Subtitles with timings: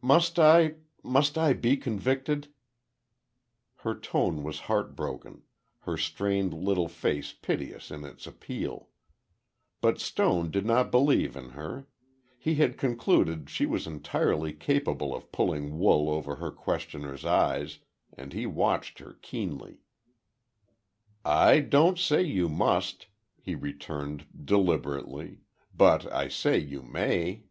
[0.00, 2.52] "Must I—must I be convicted?"
[3.78, 5.42] Her tone was heartbroken,
[5.80, 8.90] her strained little face piteous in its appeal.
[9.80, 11.88] But Stone did not believe in her.
[12.38, 17.80] He had concluded she was entirely capable of pulling wool over her questioners' eyes,
[18.12, 19.80] and he watched her keenly.
[21.24, 23.08] "I don't say you must,"
[23.42, 25.40] he returned deliberately,
[25.74, 27.46] "but I say you may."